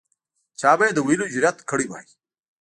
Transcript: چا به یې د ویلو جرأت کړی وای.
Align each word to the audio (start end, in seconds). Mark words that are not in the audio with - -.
چا 0.59 0.71
به 0.77 0.83
یې 0.87 0.93
د 0.95 0.99
ویلو 1.07 1.31
جرأت 1.33 1.57
کړی 1.69 1.85
وای. 1.87 2.07